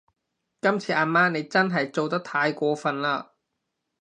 [0.59, 3.29] 今次阿媽你真係做得太過份喇